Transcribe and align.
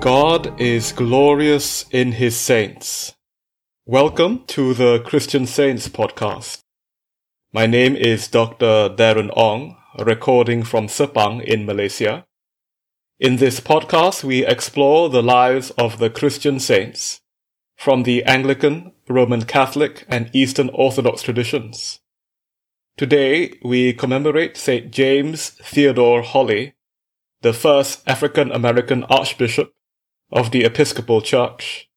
God 0.00 0.60
is 0.60 0.92
glorious 0.92 1.84
in 1.90 2.12
his 2.12 2.36
saints. 2.36 3.14
Welcome 3.84 4.44
to 4.46 4.72
the 4.72 5.00
Christian 5.00 5.44
Saints 5.44 5.88
podcast. 5.88 6.60
My 7.52 7.66
name 7.66 7.94
is 7.94 8.28
Dr. 8.28 8.88
Darren 8.88 9.30
Ong, 9.36 9.76
recording 9.98 10.62
from 10.62 10.86
Sepang 10.86 11.42
in 11.42 11.66
Malaysia. 11.66 12.24
In 13.20 13.36
this 13.36 13.60
podcast, 13.60 14.24
we 14.24 14.46
explore 14.46 15.08
the 15.10 15.22
lives 15.22 15.70
of 15.72 15.98
the 15.98 16.10
Christian 16.10 16.58
saints 16.58 17.20
from 17.78 18.02
the 18.02 18.24
Anglican, 18.24 18.92
Roman 19.08 19.44
Catholic, 19.44 20.04
and 20.08 20.28
Eastern 20.34 20.68
Orthodox 20.70 21.22
traditions. 21.22 22.00
Today, 22.96 23.56
we 23.62 23.92
commemorate 23.92 24.56
St. 24.56 24.90
James 24.90 25.50
Theodore 25.62 26.22
Holly, 26.22 26.74
the 27.42 27.52
first 27.52 28.02
African 28.04 28.50
American 28.50 29.04
Archbishop 29.04 29.72
of 30.32 30.50
the 30.50 30.64
Episcopal 30.64 31.22
Church. 31.22 31.88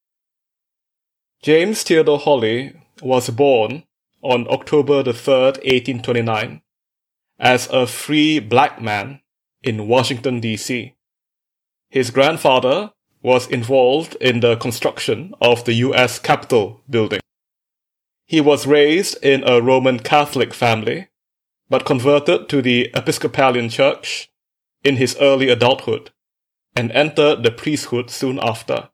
James 1.41 1.81
Theodore 1.81 2.19
Holly 2.19 2.75
was 3.01 3.31
born 3.31 3.83
on 4.21 4.47
October 4.49 5.01
the 5.01 5.13
3rd, 5.13 5.57
1829, 5.65 6.61
as 7.39 7.67
a 7.71 7.87
free 7.87 8.37
black 8.37 8.79
man 8.79 9.21
in 9.63 9.87
Washington, 9.87 10.39
D.C. 10.39 10.93
His 11.89 12.11
grandfather 12.11 12.91
was 13.21 13.47
involved 13.47 14.15
in 14.15 14.39
the 14.39 14.55
construction 14.55 15.33
of 15.41 15.65
the 15.65 15.73
U.S. 15.73 16.19
Capitol 16.19 16.81
building. 16.89 17.19
He 18.25 18.41
was 18.41 18.65
raised 18.65 19.23
in 19.23 19.43
a 19.43 19.61
Roman 19.61 19.99
Catholic 19.99 20.53
family, 20.53 21.09
but 21.69 21.85
converted 21.85 22.49
to 22.49 22.61
the 22.61 22.89
Episcopalian 22.93 23.69
Church 23.69 24.29
in 24.83 24.95
his 24.95 25.15
early 25.19 25.49
adulthood 25.49 26.11
and 26.75 26.91
entered 26.91 27.43
the 27.43 27.51
priesthood 27.51 28.09
soon 28.09 28.39
after. 28.41 28.89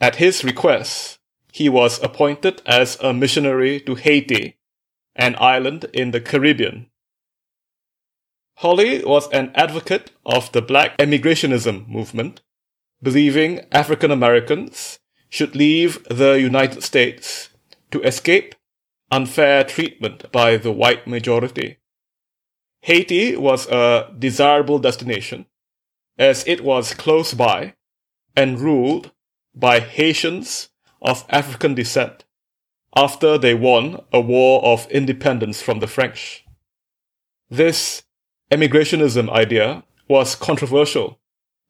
At 0.00 0.16
his 0.16 0.44
request, 0.44 1.18
he 1.52 1.68
was 1.68 2.02
appointed 2.02 2.62
as 2.66 2.98
a 3.00 3.12
missionary 3.12 3.80
to 3.80 3.94
Haiti, 3.94 4.56
an 5.16 5.34
island 5.38 5.86
in 5.92 6.10
the 6.10 6.20
Caribbean. 6.20 6.86
Holly 8.56 9.04
was 9.04 9.28
an 9.30 9.52
advocate 9.54 10.10
of 10.26 10.50
the 10.52 10.62
black 10.62 10.96
emigrationism 10.98 11.88
movement, 11.88 12.40
believing 13.02 13.60
African 13.72 14.10
Americans 14.10 14.98
should 15.28 15.54
leave 15.54 16.02
the 16.08 16.32
United 16.40 16.82
States 16.82 17.50
to 17.90 18.02
escape 18.02 18.54
unfair 19.10 19.64
treatment 19.64 20.30
by 20.32 20.56
the 20.56 20.72
white 20.72 21.06
majority. 21.06 21.78
Haiti 22.82 23.36
was 23.36 23.66
a 23.68 24.12
desirable 24.18 24.78
destination 24.78 25.46
as 26.18 26.46
it 26.46 26.62
was 26.62 26.94
close 26.94 27.34
by 27.34 27.74
and 28.36 28.60
ruled 28.60 29.12
by 29.54 29.80
Haitians 29.80 30.68
of 31.00 31.24
African 31.28 31.74
descent 31.74 32.24
after 32.96 33.38
they 33.38 33.54
won 33.54 34.00
a 34.12 34.20
war 34.20 34.64
of 34.64 34.90
independence 34.90 35.62
from 35.62 35.80
the 35.80 35.86
French. 35.86 36.44
This 37.50 38.02
emigrationism 38.50 39.30
idea 39.30 39.84
was 40.08 40.34
controversial 40.34 41.18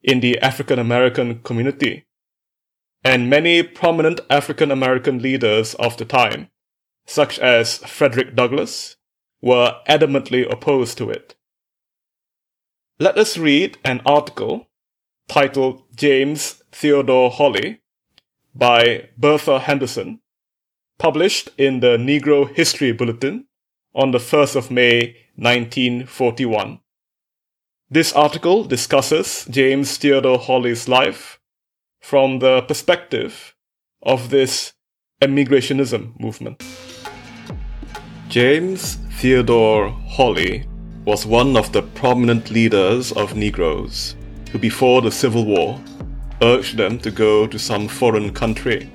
in 0.01 0.19
the 0.19 0.39
African 0.39 0.79
American 0.79 1.39
community, 1.39 2.05
and 3.03 3.29
many 3.29 3.63
prominent 3.63 4.21
African 4.29 4.71
American 4.71 5.19
leaders 5.19 5.73
of 5.75 5.97
the 5.97 6.05
time, 6.05 6.49
such 7.05 7.39
as 7.39 7.77
Frederick 7.79 8.35
Douglass, 8.35 8.97
were 9.41 9.75
adamantly 9.87 10.49
opposed 10.51 10.97
to 10.97 11.09
it. 11.09 11.35
Let 12.99 13.17
us 13.17 13.37
read 13.37 13.77
an 13.85 14.01
article 14.05 14.67
titled 15.29 15.83
James 15.95 16.61
Theodore 16.71 17.31
Holly 17.31 17.81
by 18.53 19.09
Bertha 19.17 19.59
Henderson, 19.59 20.19
published 20.97 21.49
in 21.57 21.79
the 21.79 21.97
Negro 21.97 22.53
History 22.53 22.91
Bulletin 22.91 23.45
on 23.95 24.11
the 24.11 24.17
1st 24.17 24.55
of 24.55 24.71
May 24.71 25.15
1941. 25.35 26.79
This 27.91 28.13
article 28.13 28.65
discusses 28.65 29.47
James 29.49 29.97
Theodore 29.97 30.37
Holly's 30.37 30.87
life 30.87 31.39
from 31.99 32.37
the 32.37 32.61
perspective 32.61 33.55
of 34.03 34.29
this 34.29 34.73
emigrationism 35.23 36.13
movement. 36.19 36.63
James 38.27 38.99
Theodore 39.17 39.89
Holly 40.07 40.67
was 41.03 41.25
one 41.25 41.57
of 41.57 41.71
the 41.71 41.81
prominent 41.81 42.51
leaders 42.51 43.11
of 43.13 43.35
Negroes 43.35 44.15
who, 44.51 44.59
before 44.59 45.01
the 45.01 45.11
Civil 45.11 45.45
War, 45.45 45.81
urged 46.43 46.77
them 46.77 46.99
to 46.99 47.09
go 47.09 47.47
to 47.47 47.57
some 47.57 47.87
foreign 47.87 48.31
country 48.31 48.85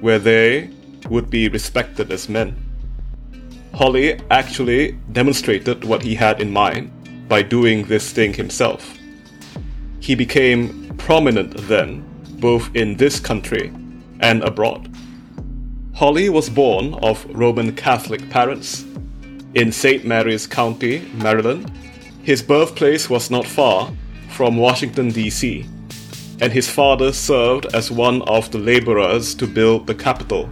where 0.00 0.20
they 0.20 0.70
would 1.10 1.30
be 1.30 1.48
respected 1.48 2.12
as 2.12 2.28
men. 2.28 2.54
Holly 3.74 4.20
actually 4.30 4.92
demonstrated 5.10 5.82
what 5.82 6.02
he 6.04 6.14
had 6.14 6.40
in 6.40 6.52
mind 6.52 6.92
by 7.28 7.42
doing 7.42 7.84
this 7.84 8.12
thing 8.12 8.32
himself. 8.32 8.96
He 10.00 10.14
became 10.14 10.94
prominent 10.98 11.56
then, 11.68 12.04
both 12.38 12.74
in 12.74 12.96
this 12.96 13.18
country 13.18 13.72
and 14.20 14.42
abroad. 14.42 14.88
Holly 15.94 16.28
was 16.28 16.50
born 16.50 16.94
of 16.94 17.24
Roman 17.34 17.74
Catholic 17.74 18.28
parents 18.30 18.84
in 19.54 19.72
St. 19.72 20.04
Mary's 20.04 20.46
County, 20.46 21.10
Maryland. 21.14 21.70
His 22.22 22.42
birthplace 22.42 23.08
was 23.08 23.30
not 23.30 23.46
far 23.46 23.92
from 24.28 24.56
Washington, 24.56 25.08
D.C., 25.08 25.66
and 26.40 26.52
his 26.52 26.68
father 26.68 27.12
served 27.12 27.66
as 27.72 27.90
one 27.90 28.20
of 28.22 28.50
the 28.50 28.58
laborers 28.58 29.34
to 29.36 29.46
build 29.46 29.86
the 29.86 29.94
Capitol. 29.94 30.46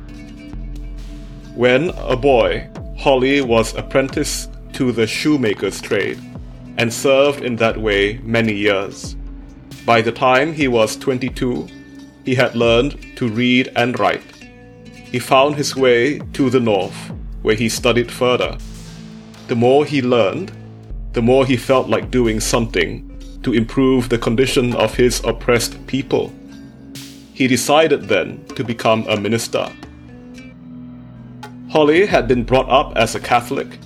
When 1.55 1.91
a 1.91 2.17
boy, 2.17 2.71
Holly 2.97 3.43
was 3.43 3.75
apprenticed 3.75 4.51
to 4.73 4.93
the 4.93 5.07
shoemaker's 5.07 5.81
trade 5.81 6.19
and 6.79 6.93
served 6.93 7.43
in 7.43 7.57
that 7.57 7.77
way 7.77 8.19
many 8.23 8.55
years. 8.55 9.17
By 9.87 10.01
the 10.01 10.13
time 10.13 10.53
he 10.53 10.69
was 10.69 10.97
22, 10.97 11.69
he 12.25 12.35
had 12.35 12.55
learned 12.55 13.17
to 13.17 13.29
read 13.29 13.71
and 13.77 13.99
write. 13.99 14.25
He 14.95 15.19
found 15.19 15.57
his 15.57 15.77
way 15.77 16.19
to 16.33 16.51
the 16.51 16.61
north, 16.61 17.13
where 17.43 17.55
he 17.55 17.69
studied 17.69 18.11
further 18.11 18.57
the 19.47 19.55
more 19.55 19.85
he 19.85 20.01
learned, 20.01 20.53
the 21.13 21.23
more 21.23 21.45
he 21.45 21.57
felt 21.57 21.89
like 21.89 22.11
doing 22.11 22.41
something 22.41 23.11
to 23.43 23.53
improve 23.53 24.09
the 24.09 24.19
condition 24.19 24.75
of 24.75 24.95
his 24.95 25.23
oppressed 25.25 25.87
people. 25.87 26.33
He 27.35 27.47
decided 27.47 28.09
then 28.09 28.45
to 28.57 28.65
become 28.65 29.07
a 29.07 29.21
minister. 29.21 29.71
Holly 31.71 32.07
had 32.07 32.27
been 32.27 32.45
brought 32.45 32.71
up 32.71 32.97
as 32.97 33.15
a 33.15 33.21
Catholic, 33.21 33.79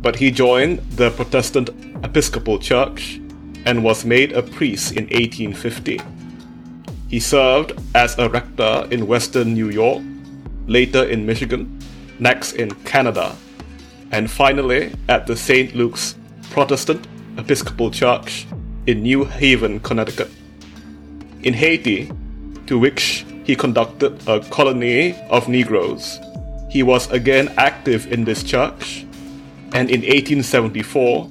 but 0.00 0.16
he 0.16 0.30
joined 0.30 0.78
the 0.92 1.10
Protestant 1.10 1.68
Episcopal 2.04 2.58
Church 2.58 3.18
and 3.64 3.82
was 3.82 4.04
made 4.04 4.32
a 4.32 4.42
priest 4.42 4.92
in 4.92 5.04
1850. 5.04 6.00
He 7.08 7.18
served 7.18 7.72
as 7.94 8.18
a 8.18 8.28
rector 8.28 8.86
in 8.90 9.06
western 9.06 9.54
New 9.54 9.70
York, 9.70 10.02
later 10.66 11.04
in 11.04 11.24
Michigan, 11.24 11.80
next 12.18 12.52
in 12.52 12.70
Canada, 12.84 13.34
and 14.12 14.30
finally 14.30 14.92
at 15.08 15.26
the 15.26 15.36
St. 15.36 15.74
Luke's 15.74 16.16
Protestant 16.50 17.06
Episcopal 17.38 17.90
Church 17.90 18.46
in 18.86 19.02
New 19.02 19.24
Haven, 19.24 19.80
Connecticut. 19.80 20.30
In 21.42 21.54
Haiti, 21.54 22.10
to 22.66 22.78
which 22.78 23.24
he 23.44 23.56
conducted 23.56 24.28
a 24.28 24.40
colony 24.50 25.16
of 25.30 25.48
Negroes, 25.48 26.20
he 26.70 26.82
was 26.82 27.10
again 27.10 27.52
active 27.56 28.12
in 28.12 28.24
this 28.24 28.42
church 28.42 29.06
and 29.72 29.90
in 29.90 30.00
1874 30.02 31.30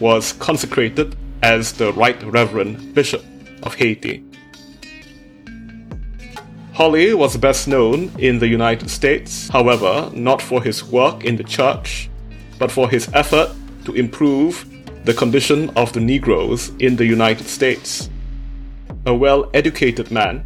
was 0.00 0.32
consecrated 0.34 1.16
as 1.42 1.72
the 1.72 1.92
Right 1.92 2.22
Reverend 2.22 2.94
Bishop 2.94 3.24
of 3.62 3.74
Haiti. 3.74 4.24
Holly 6.72 7.12
was 7.14 7.36
best 7.36 7.66
known 7.66 8.10
in 8.18 8.38
the 8.38 8.46
United 8.46 8.88
States, 8.88 9.48
however, 9.48 10.10
not 10.14 10.40
for 10.40 10.62
his 10.62 10.84
work 10.84 11.24
in 11.24 11.36
the 11.36 11.44
church 11.44 12.08
but 12.58 12.70
for 12.70 12.90
his 12.90 13.08
effort 13.14 13.50
to 13.84 13.94
improve 13.94 14.66
the 15.04 15.14
condition 15.14 15.70
of 15.70 15.92
the 15.92 16.00
Negroes 16.00 16.70
in 16.80 16.96
the 16.96 17.06
United 17.06 17.46
States. 17.46 18.10
A 19.06 19.14
well 19.14 19.48
educated 19.54 20.10
man, 20.10 20.44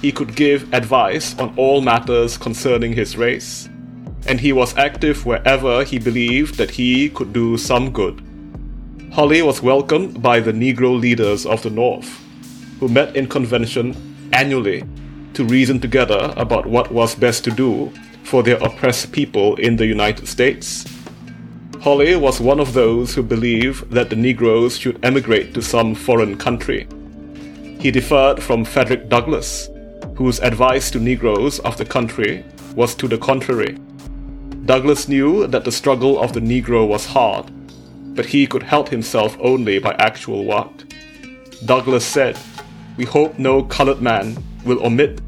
he 0.00 0.12
could 0.12 0.36
give 0.36 0.72
advice 0.72 1.36
on 1.38 1.54
all 1.56 1.80
matters 1.80 2.36
concerning 2.38 2.92
his 2.92 3.16
race, 3.16 3.68
and 4.26 4.38
he 4.38 4.52
was 4.52 4.76
active 4.76 5.26
wherever 5.26 5.82
he 5.82 5.98
believed 5.98 6.56
that 6.56 6.70
he 6.70 7.08
could 7.08 7.32
do 7.32 7.56
some 7.56 7.90
good. 7.90 8.22
Holly 9.12 9.42
was 9.42 9.62
welcomed 9.62 10.22
by 10.22 10.38
the 10.38 10.52
Negro 10.52 10.98
leaders 10.98 11.46
of 11.46 11.62
the 11.62 11.70
North, 11.70 12.08
who 12.78 12.88
met 12.88 13.16
in 13.16 13.26
convention 13.26 13.96
annually 14.32 14.84
to 15.34 15.44
reason 15.44 15.80
together 15.80 16.32
about 16.36 16.66
what 16.66 16.92
was 16.92 17.14
best 17.14 17.42
to 17.44 17.50
do 17.50 17.90
for 18.22 18.42
their 18.42 18.58
oppressed 18.58 19.10
people 19.10 19.56
in 19.56 19.76
the 19.76 19.86
United 19.86 20.28
States. 20.28 20.84
Holly 21.80 22.16
was 22.16 22.40
one 22.40 22.60
of 22.60 22.74
those 22.74 23.14
who 23.14 23.22
believed 23.22 23.90
that 23.90 24.10
the 24.10 24.16
Negroes 24.16 24.78
should 24.78 25.04
emigrate 25.04 25.54
to 25.54 25.62
some 25.62 25.94
foreign 25.94 26.36
country. 26.36 26.86
He 27.80 27.90
differed 27.90 28.42
from 28.42 28.64
Frederick 28.64 29.08
Douglass, 29.08 29.68
whose 30.16 30.38
advice 30.40 30.90
to 30.90 31.00
Negroes 31.00 31.60
of 31.60 31.76
the 31.76 31.84
country 31.84 32.44
was 32.74 32.94
to 32.96 33.08
the 33.08 33.18
contrary. 33.18 33.78
Douglass 34.64 35.08
knew 35.08 35.46
that 35.46 35.64
the 35.64 35.72
struggle 35.72 36.20
of 36.20 36.34
the 36.34 36.40
Negro 36.40 36.86
was 36.86 37.06
hard, 37.06 37.50
but 38.18 38.26
he 38.26 38.48
could 38.48 38.64
help 38.64 38.88
himself 38.88 39.36
only 39.38 39.78
by 39.78 39.94
actual 40.00 40.44
work. 40.44 40.72
Douglass 41.64 42.04
said, 42.04 42.36
We 42.96 43.04
hope 43.04 43.38
no 43.38 43.62
colored 43.62 44.02
man 44.02 44.36
will 44.64 44.84
omit 44.84 45.20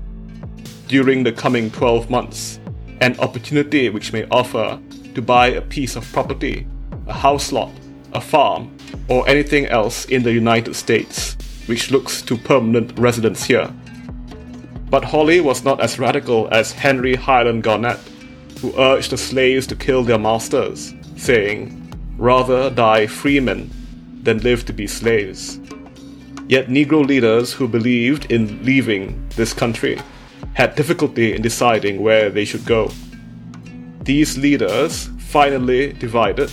during 0.88 1.22
the 1.22 1.30
coming 1.30 1.70
12 1.70 2.10
months 2.10 2.58
an 3.00 3.16
opportunity 3.20 3.90
which 3.90 4.12
may 4.12 4.26
offer 4.32 4.80
to 5.14 5.22
buy 5.22 5.46
a 5.46 5.60
piece 5.60 5.94
of 5.94 6.12
property, 6.12 6.66
a 7.06 7.12
house 7.12 7.52
lot, 7.52 7.70
a 8.12 8.20
farm, 8.20 8.76
or 9.06 9.28
anything 9.28 9.66
else 9.66 10.06
in 10.06 10.24
the 10.24 10.32
United 10.32 10.74
States 10.74 11.36
which 11.66 11.92
looks 11.92 12.22
to 12.22 12.36
permanent 12.36 12.98
residence 12.98 13.44
here. 13.44 13.72
But 14.90 15.04
Holly 15.04 15.40
was 15.40 15.62
not 15.62 15.80
as 15.80 16.00
radical 16.00 16.48
as 16.50 16.72
Henry 16.72 17.14
Highland 17.14 17.62
Garnet, 17.62 18.00
who 18.60 18.76
urged 18.76 19.12
the 19.12 19.16
slaves 19.16 19.68
to 19.68 19.76
kill 19.76 20.02
their 20.02 20.18
masters, 20.18 20.92
saying, 21.16 21.79
Rather 22.20 22.68
die 22.68 23.06
freemen 23.06 23.70
than 24.22 24.40
live 24.40 24.66
to 24.66 24.74
be 24.74 24.86
slaves. 24.86 25.58
Yet 26.48 26.68
Negro 26.68 27.02
leaders 27.02 27.54
who 27.54 27.66
believed 27.66 28.30
in 28.30 28.62
leaving 28.62 29.26
this 29.36 29.54
country 29.54 29.98
had 30.52 30.74
difficulty 30.74 31.34
in 31.34 31.40
deciding 31.40 32.02
where 32.02 32.28
they 32.28 32.44
should 32.44 32.66
go. 32.66 32.92
These 34.02 34.36
leaders 34.36 35.08
finally 35.18 35.94
divided, 35.94 36.52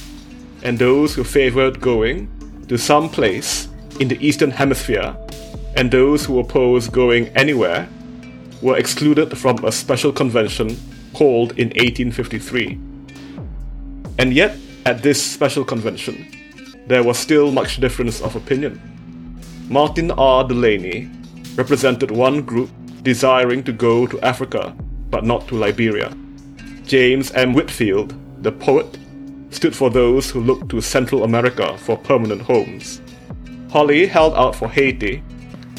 and 0.63 0.79
those 0.79 1.13
who 1.13 1.25
favored 1.25 1.81
going 1.81 2.29
to 2.69 2.77
some 2.77 3.09
place 3.09 3.67
in 3.99 4.07
the 4.07 4.25
Eastern 4.25 4.51
Hemisphere 4.51 5.17
and 5.75 5.91
those 5.91 6.23
who 6.23 6.39
opposed 6.39 6.93
going 6.93 7.27
anywhere 7.35 7.89
were 8.61 8.77
excluded 8.77 9.37
from 9.37 9.65
a 9.65 9.71
special 9.73 10.13
convention 10.13 10.77
called 11.13 11.51
in 11.59 11.67
1853. 11.75 12.79
And 14.17 14.33
yet, 14.33 14.55
at 14.87 15.03
this 15.03 15.21
special 15.21 15.65
convention, 15.65 16.25
there 16.87 17.03
was 17.03 17.19
still 17.19 17.51
much 17.51 17.81
difference 17.81 18.21
of 18.21 18.37
opinion. 18.37 18.79
Martin 19.67 20.11
R. 20.11 20.47
Delany 20.47 21.09
represented 21.55 22.09
one 22.09 22.41
group 22.41 22.69
desiring 23.01 23.65
to 23.65 23.73
go 23.73 24.07
to 24.07 24.21
Africa, 24.21 24.73
but 25.09 25.25
not 25.25 25.45
to 25.49 25.55
Liberia. 25.55 26.15
James 26.85 27.33
M. 27.33 27.51
Whitfield, 27.51 28.15
the 28.43 28.51
poet, 28.53 28.97
stood 29.49 29.75
for 29.75 29.89
those 29.89 30.31
who 30.31 30.39
looked 30.39 30.69
to 30.69 30.79
Central 30.79 31.25
America 31.25 31.77
for 31.79 31.97
permanent 31.97 32.41
homes. 32.41 33.01
Holly 33.69 34.07
held 34.07 34.35
out 34.35 34.55
for 34.55 34.69
Haiti 34.69 35.21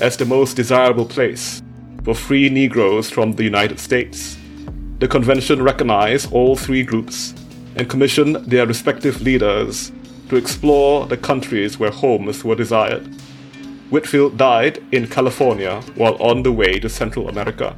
as 0.02 0.18
the 0.18 0.26
most 0.26 0.54
desirable 0.54 1.06
place 1.06 1.62
for 2.04 2.14
free 2.14 2.50
Negroes 2.50 3.08
from 3.08 3.32
the 3.32 3.44
United 3.44 3.80
States. 3.80 4.36
The 4.98 5.08
convention 5.08 5.62
recognized 5.62 6.30
all 6.30 6.56
three 6.56 6.82
groups 6.82 7.32
and 7.78 7.88
commissioned 7.88 8.36
their 8.36 8.66
respective 8.66 9.22
leaders 9.22 9.92
to 10.28 10.36
explore 10.36 11.06
the 11.06 11.16
countries 11.16 11.78
where 11.78 11.90
homes 11.90 12.44
were 12.44 12.56
desired. 12.56 13.06
Whitfield 13.88 14.36
died 14.36 14.82
in 14.92 15.06
California 15.06 15.80
while 15.94 16.20
on 16.20 16.42
the 16.42 16.52
way 16.52 16.78
to 16.80 16.88
Central 16.88 17.28
America. 17.28 17.74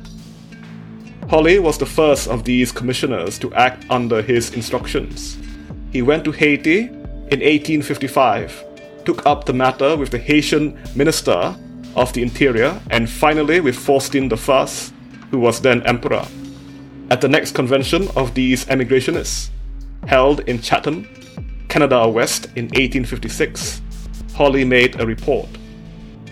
Holly 1.28 1.60
was 1.60 1.78
the 1.78 1.86
first 1.86 2.26
of 2.26 2.42
these 2.42 2.72
commissioners 2.72 3.38
to 3.38 3.54
act 3.54 3.86
under 3.88 4.20
his 4.20 4.52
instructions. 4.52 5.38
He 5.92 6.02
went 6.02 6.24
to 6.24 6.32
Haiti 6.32 6.86
in 7.30 7.38
1855, 7.38 8.64
took 9.04 9.24
up 9.24 9.44
the 9.44 9.52
matter 9.52 9.96
with 9.96 10.10
the 10.10 10.18
Haitian 10.18 10.76
Minister 10.96 11.54
of 11.94 12.12
the 12.12 12.22
Interior, 12.22 12.80
and 12.90 13.08
finally 13.08 13.60
with 13.60 13.76
Faustin 13.76 14.32
I, 14.32 14.68
who 15.30 15.38
was 15.38 15.60
then 15.60 15.82
emperor. 15.86 16.26
At 17.10 17.20
the 17.20 17.28
next 17.28 17.54
convention 17.54 18.08
of 18.16 18.34
these 18.34 18.64
emigrationists, 18.64 19.50
held 20.06 20.40
in 20.40 20.60
Chatham, 20.60 21.08
Canada 21.68 22.08
West 22.08 22.46
in 22.56 22.64
1856, 22.66 23.80
Holly 24.34 24.64
made 24.64 25.00
a 25.00 25.06
report. 25.06 25.48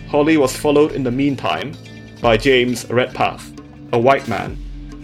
Holly 0.07 0.37
was 0.37 0.55
followed 0.55 0.91
in 0.91 1.03
the 1.03 1.11
meantime 1.11 1.73
by 2.21 2.35
James 2.37 2.89
Redpath, 2.89 3.53
a 3.93 3.99
white 3.99 4.27
man, 4.27 4.57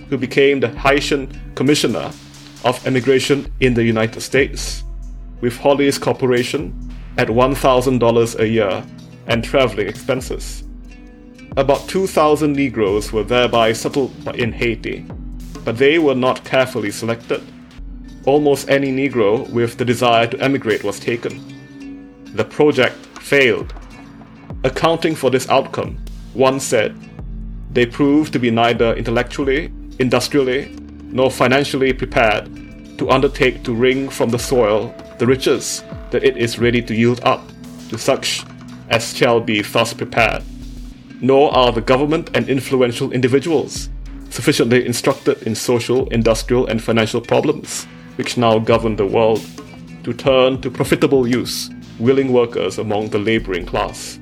who 0.10 0.18
became 0.18 0.60
the 0.60 0.70
Haitian 0.70 1.30
Commissioner 1.56 2.12
of 2.64 2.86
Immigration 2.86 3.52
in 3.60 3.74
the 3.74 3.84
United 3.84 4.22
States, 4.22 4.84
with 5.42 5.58
Holly's 5.58 5.98
corporation 5.98 6.74
at 7.18 7.28
$1,000 7.28 8.40
a 8.40 8.48
year 8.48 8.84
and 9.28 9.44
traveling 9.44 9.88
expenses. 9.88 10.64
About 11.58 11.88
2,000 11.88 12.54
Negroes 12.54 13.14
were 13.14 13.24
thereby 13.24 13.72
settled 13.72 14.12
in 14.36 14.52
Haiti, 14.52 15.06
but 15.64 15.78
they 15.78 16.00
were 16.00 16.16
not 16.16 16.44
carefully 16.44 16.92
selected 16.92 17.42
almost 18.25 18.69
any 18.69 18.92
Negro 18.92 19.50
with 19.50 19.77
the 19.77 19.86
desire 19.86 20.27
to 20.27 20.39
emigrate 20.39 20.83
was 20.83 21.00
taken. 21.00 22.13
The 22.33 22.44
project 22.44 22.95
failed. 23.19 23.74
Accounting 24.63 25.16
for 25.16 25.30
this 25.30 25.48
outcome, 25.50 25.98
one 26.33 26.60
said, 26.60 26.95
they 27.72 27.86
proved 27.86 28.33
to 28.33 28.39
be 28.39 28.51
neither 28.51 28.95
intellectually, 28.95 29.72
industrially, 30.00 30.75
nor 31.04 31.30
financially 31.30 31.94
prepared 31.94 32.50
to 32.98 33.10
undertake 33.10 33.63
to 33.63 33.74
wring 33.74 34.10
from 34.10 34.30
the 34.30 34.39
soil 34.39 34.94
the 35.19 35.28
riches 35.28 35.83
that 36.12 36.24
it 36.24 36.38
is 36.38 36.60
ready 36.60 36.81
to 36.81 36.95
yield 36.95 37.21
up 37.24 37.42
to 37.89 37.98
such 37.98 38.44
as 38.89 39.16
shall 39.16 39.39
be 39.39 39.62
thus 39.62 39.94
prepared. 39.94 40.44
Nor 41.21 41.54
are 41.54 41.71
the 41.71 41.81
government 41.81 42.31
and 42.33 42.50
influential 42.50 43.12
individuals 43.12 43.89
sufficiently 44.30 44.86
instructed 44.86 45.42
in 45.44 45.56
social, 45.56 46.07
industrial, 46.10 46.68
and 46.68 46.83
financial 46.83 47.21
problems 47.21 47.88
which 48.16 48.38
now 48.38 48.60
govern 48.60 48.96
the 48.96 49.06
world, 49.06 49.46
to 50.04 50.14
turn 50.14 50.62
to 50.62 50.70
profitable 50.70 51.28
use 51.28 51.70
willing 52.00 52.32
workers 52.32 52.78
among 52.78 53.10
the 53.10 53.20
laboring 53.20 53.66
class. 53.66 54.20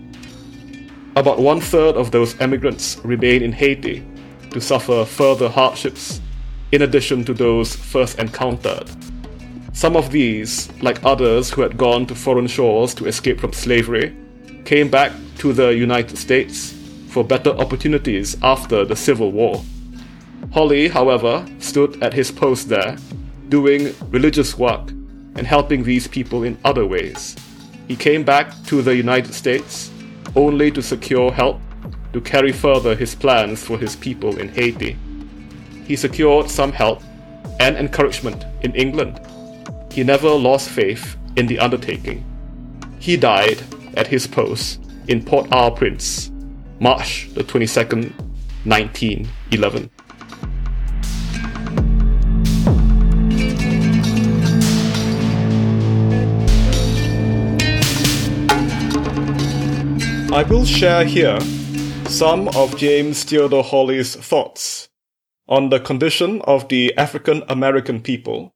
About 1.15 1.39
one 1.39 1.59
third 1.59 1.95
of 1.95 2.11
those 2.11 2.39
emigrants 2.39 2.99
remain 3.03 3.41
in 3.43 3.51
Haiti 3.51 4.05
to 4.51 4.61
suffer 4.61 5.05
further 5.05 5.49
hardships, 5.49 6.21
in 6.71 6.81
addition 6.81 7.23
to 7.25 7.33
those 7.33 7.75
first 7.75 8.19
encountered. 8.19 8.89
Some 9.73 9.95
of 9.95 10.11
these, 10.11 10.71
like 10.81 11.03
others 11.03 11.49
who 11.49 11.61
had 11.61 11.77
gone 11.77 12.05
to 12.07 12.15
foreign 12.15 12.47
shores 12.47 12.93
to 12.95 13.05
escape 13.05 13.39
from 13.39 13.53
slavery, 13.53 14.15
came 14.65 14.89
back 14.89 15.11
to 15.39 15.53
the 15.53 15.69
United 15.69 16.17
States 16.17 16.73
for 17.09 17.23
better 17.23 17.51
opportunities 17.51 18.37
after 18.41 18.85
the 18.85 18.95
Civil 18.95 19.31
War. 19.31 19.63
Holly, 20.51 20.87
however, 20.87 21.45
stood 21.59 22.01
at 22.03 22.13
his 22.13 22.31
post 22.31 22.69
there 22.69 22.97
doing 23.53 23.93
religious 24.09 24.57
work 24.57 24.89
and 25.35 25.45
helping 25.45 25.83
these 25.83 26.07
people 26.07 26.41
in 26.41 26.57
other 26.65 26.87
ways. 26.87 27.35
He 27.87 27.95
came 27.95 28.23
back 28.23 28.51
to 28.63 28.81
the 28.81 28.95
United 28.95 29.31
States 29.31 29.91
only 30.35 30.71
to 30.71 30.81
secure 30.81 31.31
help 31.31 31.61
to 32.13 32.19
carry 32.19 32.51
further 32.51 32.95
his 32.95 33.13
plans 33.13 33.63
for 33.63 33.77
his 33.77 33.95
people 33.95 34.39
in 34.39 34.49
Haiti. 34.49 34.97
He 35.85 35.95
secured 35.95 36.49
some 36.49 36.71
help 36.71 37.03
and 37.59 37.77
encouragement 37.77 38.43
in 38.63 38.73
England. 38.73 39.21
He 39.91 40.03
never 40.03 40.31
lost 40.31 40.69
faith 40.69 41.15
in 41.35 41.45
the 41.45 41.59
undertaking. 41.59 42.25
He 42.97 43.15
died 43.17 43.61
at 43.95 44.07
his 44.07 44.25
post 44.25 44.81
in 45.07 45.23
Port 45.23 45.47
au 45.51 45.69
Prince, 45.69 46.31
March 46.79 47.29
the 47.35 47.43
22nd, 47.43 48.13
1911. 48.65 49.91
I 60.33 60.41
will 60.41 60.65
share 60.65 61.05
here 61.05 61.39
some 62.09 62.47
of 62.55 62.75
James 62.75 63.23
Theodore 63.23 63.63
Holly's 63.63 64.15
thoughts 64.15 64.89
on 65.47 65.69
the 65.69 65.79
condition 65.79 66.41
of 66.41 66.69
the 66.69 66.91
African 66.97 67.43
American 67.47 68.01
people 68.01 68.51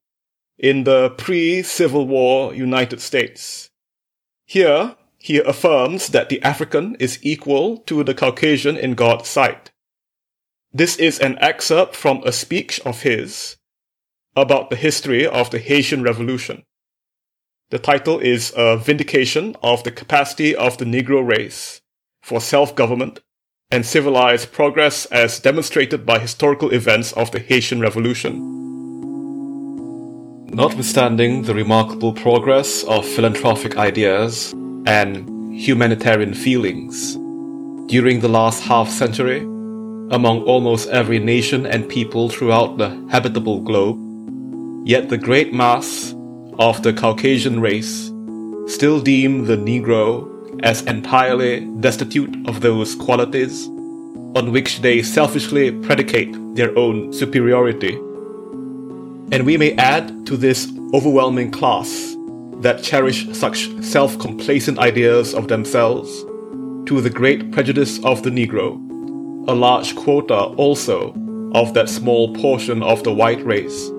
in 0.58 0.86
the 0.86 1.12
pre 1.12 1.62
Civil 1.62 2.08
War 2.08 2.52
United 2.56 3.00
States. 3.00 3.70
Here, 4.48 4.96
he 5.20 5.38
affirms 5.38 6.08
that 6.08 6.30
the 6.30 6.42
African 6.42 6.96
is 6.96 7.20
equal 7.22 7.78
to 7.86 8.04
the 8.04 8.16
Caucasian 8.16 8.76
in 8.76 8.96
God's 8.96 9.30
sight. 9.30 9.70
This 10.74 10.96
is 10.96 11.20
an 11.20 11.38
excerpt 11.42 11.96
from 11.96 12.24
a 12.26 12.32
speech 12.32 12.80
of 12.88 13.04
his 13.04 13.58
about 14.36 14.72
the 14.72 14.76
history 14.76 15.28
of 15.28 15.52
the 15.52 15.60
Haitian 15.60 16.02
Revolution. 16.02 16.64
The 17.70 17.80
title 17.80 18.20
is 18.20 18.54
a 18.56 18.78
vindication 18.78 19.54
of 19.62 19.84
the 19.84 19.92
capacity 19.92 20.56
of 20.56 20.78
the 20.78 20.86
Negro 20.86 21.28
race 21.28 21.82
for 22.22 22.40
self-government 22.40 23.20
and 23.70 23.86
civilized 23.86 24.54
progress 24.54 25.06
as 25.08 25.42
demonstrated 25.42 26.06
by 26.06 26.20
historical 26.20 26.70
events 26.72 27.12
of 27.12 27.32
the 27.32 27.40
Haitian 27.40 27.82
Revolution. 27.82 28.36
Notwithstanding 30.46 31.42
the 31.42 31.54
remarkable 31.54 32.14
progress 32.14 32.86
of 32.86 33.06
philanthropic 33.06 33.76
ideas 33.76 34.54
and 34.86 35.54
humanitarian 35.54 36.34
feelings 36.34 37.16
during 37.88 38.22
the 38.22 38.30
last 38.30 38.64
half 38.64 38.88
century 38.88 39.40
among 40.10 40.42
almost 40.44 40.88
every 40.88 41.20
nation 41.20 41.66
and 41.66 41.90
people 41.90 42.30
throughout 42.30 42.78
the 42.78 42.88
habitable 43.10 43.60
globe, 43.60 44.00
yet 44.88 45.10
the 45.10 45.18
great 45.18 45.54
mass 45.54 46.14
of 46.60 46.82
the 46.84 46.94
Caucasian 46.94 47.60
race 47.60 48.12
still 48.68 49.00
deem 49.00 49.46
the 49.46 49.56
Negro 49.56 50.34
as 50.64 50.82
entirely 50.84 51.66
destitute 51.80 52.48
of 52.48 52.62
those 52.62 52.96
qualities 52.96 53.68
on 54.36 54.52
which 54.52 54.82
they 54.82 55.02
selfishly 55.02 55.72
predicate 55.72 56.34
their 56.56 56.78
own 56.78 57.14
superiority. 57.14 57.96
And 59.32 59.46
we 59.46 59.58
may 59.58 59.74
add 59.76 60.26
to 60.28 60.38
this 60.38 60.72
overwhelming 60.94 61.52
class 61.52 62.16
that 62.62 62.82
cherish 62.82 63.28
such 63.34 63.70
self 63.82 64.18
complacent 64.20 64.80
ideas 64.80 65.36
of 65.36 65.48
themselves 65.48 66.24
to 66.88 67.02
the 67.02 67.10
great 67.10 67.52
prejudice 67.52 68.04
of 68.04 68.24
the 68.24 68.30
Negro, 68.32 68.78
a 69.48 69.54
large 69.54 69.96
quota 69.96 70.46
also 70.58 71.14
of 71.54 71.74
that 71.74 71.90
small 71.90 72.34
portion 72.34 72.82
of 72.82 73.04
the 73.04 73.14
white 73.14 73.46
race 73.46 73.90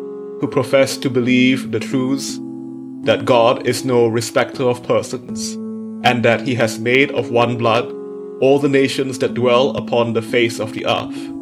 who 0.41 0.49
profess 0.51 0.97
to 0.97 1.11
believe 1.11 1.71
the 1.73 1.81
truths 1.81 2.41
that 3.03 3.25
God 3.25 3.67
is 3.67 3.85
no 3.85 4.07
respecter 4.07 4.65
of 4.65 4.83
persons, 4.83 5.53
and 6.05 6.25
that 6.25 6.43
he 6.43 6.55
has 6.55 6.79
made 6.79 7.11
of 7.13 7.31
one 7.31 7.57
blood 7.57 7.93
all 8.41 8.59
the 8.59 8.69
nations 8.69 9.19
that 9.19 9.35
dwell 9.35 9.77
upon 9.77 10.13
the 10.13 10.23
face 10.23 10.61
of 10.61 10.73
the 10.73 10.87
earth. 10.87 11.35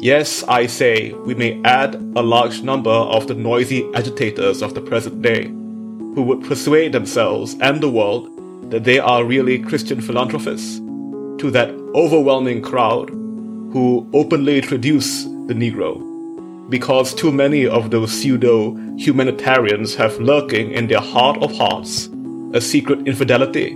Yes, 0.00 0.42
I 0.44 0.66
say, 0.66 1.12
we 1.12 1.34
may 1.34 1.60
add 1.64 1.94
a 2.16 2.22
large 2.22 2.62
number 2.62 2.90
of 2.90 3.26
the 3.26 3.34
noisy 3.34 3.88
agitators 3.94 4.62
of 4.62 4.74
the 4.74 4.80
present 4.80 5.22
day, 5.22 5.46
who 5.46 6.22
would 6.22 6.42
persuade 6.44 6.92
themselves 6.92 7.56
and 7.60 7.80
the 7.80 7.90
world 7.90 8.28
that 8.70 8.84
they 8.84 8.98
are 8.98 9.24
really 9.24 9.58
Christian 9.58 10.00
philanthropists, 10.00 10.78
to 10.78 11.50
that 11.50 11.70
overwhelming 11.94 12.62
crowd 12.62 13.10
who 13.72 14.08
openly 14.12 14.60
traduce 14.60 15.24
the 15.24 15.54
Negro, 15.54 16.11
because 16.72 17.12
too 17.12 17.30
many 17.30 17.66
of 17.66 17.90
those 17.90 18.10
pseudo 18.10 18.74
humanitarians 18.96 19.94
have 19.94 20.18
lurking 20.18 20.70
in 20.70 20.86
their 20.86 21.02
heart 21.02 21.36
of 21.42 21.54
hearts 21.54 22.08
a 22.54 22.60
secret 22.62 23.06
infidelity 23.06 23.72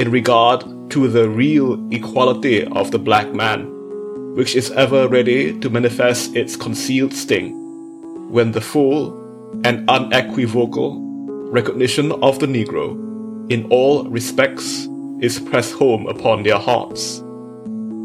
in 0.00 0.10
regard 0.10 0.64
to 0.90 1.06
the 1.06 1.30
real 1.30 1.78
equality 1.92 2.64
of 2.72 2.90
the 2.90 2.98
black 2.98 3.32
man, 3.32 3.60
which 4.34 4.56
is 4.56 4.72
ever 4.72 5.06
ready 5.06 5.56
to 5.60 5.70
manifest 5.70 6.34
its 6.34 6.56
concealed 6.56 7.14
sting 7.14 7.52
when 8.32 8.50
the 8.50 8.60
full 8.60 9.14
and 9.64 9.88
unequivocal 9.88 10.98
recognition 11.52 12.10
of 12.20 12.40
the 12.40 12.46
Negro 12.46 12.88
in 13.52 13.64
all 13.70 14.08
respects 14.10 14.88
is 15.20 15.38
pressed 15.38 15.74
home 15.74 16.08
upon 16.08 16.42
their 16.42 16.58
hearts. 16.58 17.22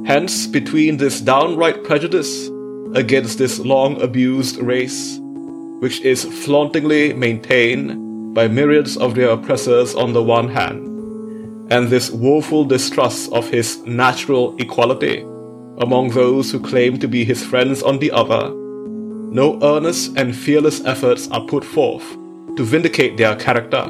Hence, 0.05 0.45
between 0.45 0.97
this 0.97 1.19
downright 1.19 1.83
prejudice 1.83 2.51
against 2.93 3.37
this 3.37 3.59
long 3.59 3.99
abused 4.01 4.57
race, 4.57 5.17
which 5.79 6.01
is 6.01 6.25
flauntingly 6.45 7.13
maintained 7.13 8.33
by 8.35 8.47
myriads 8.47 8.97
of 8.97 9.15
their 9.15 9.29
oppressors 9.29 9.95
on 9.95 10.13
the 10.13 10.21
one 10.21 10.49
hand, 10.49 10.85
and 11.71 11.89
this 11.89 12.11
woeful 12.11 12.65
distrust 12.65 13.31
of 13.31 13.49
his 13.49 13.81
natural 13.85 14.55
equality 14.57 15.25
among 15.79 16.09
those 16.09 16.51
who 16.51 16.59
claim 16.59 16.99
to 16.99 17.07
be 17.07 17.25
his 17.25 17.43
friends 17.43 17.83
on 17.83 17.99
the 17.99 18.11
other, 18.11 18.49
no 18.49 19.59
earnest 19.61 20.15
and 20.17 20.35
fearless 20.35 20.83
efforts 20.85 21.29
are 21.31 21.45
put 21.45 21.65
forth 21.65 22.15
to 22.55 22.63
vindicate 22.63 23.17
their 23.17 23.35
character 23.35 23.85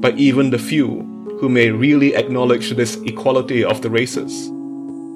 by 0.00 0.10
even 0.12 0.50
the 0.50 0.58
few 0.58 1.00
who 1.40 1.48
may 1.48 1.70
really 1.70 2.14
acknowledge 2.14 2.70
this 2.70 2.96
equality 3.02 3.62
of 3.62 3.82
the 3.82 3.90
races. 3.90 4.50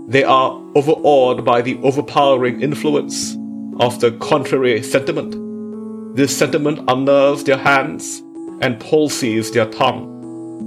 They 0.08 0.24
are 0.24 0.60
overawed 0.74 1.44
by 1.44 1.62
the 1.62 1.78
overpowering 1.82 2.60
influence 2.60 3.36
of 3.80 4.00
the 4.00 4.12
contrary 4.20 4.82
sentiment. 4.82 6.16
This 6.16 6.36
sentiment 6.36 6.80
unnerves 6.88 7.44
their 7.44 7.58
hands 7.58 8.22
and 8.60 8.80
palsies 8.80 9.52
their 9.52 9.66
tongue 9.66 10.12